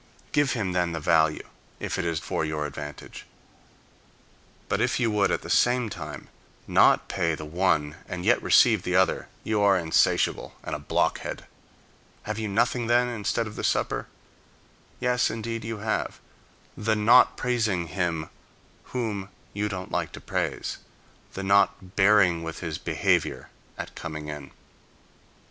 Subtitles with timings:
[0.31, 1.45] Give him then the value,
[1.79, 3.27] if it is for your advantage.
[4.67, 6.27] But if you would, at the same time,
[6.67, 11.45] not pay the one and yet receive the other, you are insatiable, and a blockhead.
[12.23, 14.07] Have you nothing, then, instead of the supper?
[14.99, 16.19] Yes, indeed, you have:
[16.75, 18.29] the not praising him,
[18.85, 20.79] whom you don't like to praise;
[21.35, 24.49] the not bearing with his behavior at coming in.